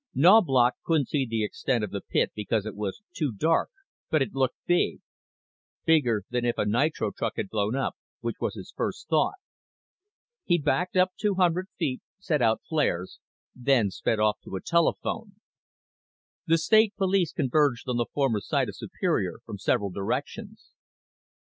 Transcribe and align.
Knaubloch 0.15 0.71
couldn't 0.83 1.09
see 1.09 1.27
the 1.29 1.43
extent 1.45 1.83
of 1.83 1.91
the 1.91 2.01
pit 2.01 2.31
because 2.35 2.65
it 2.65 2.75
was 2.75 3.03
too 3.15 3.31
dark, 3.31 3.69
but 4.09 4.19
it 4.23 4.33
looked 4.33 4.57
big. 4.65 5.01
Bigger 5.85 6.23
than 6.31 6.43
if 6.43 6.57
a 6.57 6.65
nitro 6.65 7.11
truck 7.11 7.33
had 7.37 7.49
blown 7.51 7.75
up, 7.75 7.95
which 8.19 8.37
was 8.41 8.55
his 8.55 8.73
first 8.75 9.07
thought. 9.09 9.35
He 10.43 10.57
backed 10.57 10.97
up 10.97 11.11
two 11.19 11.35
hundred 11.35 11.67
feet, 11.77 12.01
set 12.17 12.41
out 12.41 12.63
flares, 12.67 13.19
then 13.55 13.91
sped 13.91 14.17
off 14.19 14.39
to 14.43 14.55
a 14.55 14.59
telephone. 14.63 15.33
The 16.47 16.57
state 16.57 16.95
police 16.95 17.31
converged 17.31 17.87
on 17.87 17.97
the 17.97 18.07
former 18.11 18.39
site 18.39 18.69
of 18.69 18.75
Superior 18.75 19.37
from 19.45 19.59
several 19.59 19.91
directions. 19.91 20.71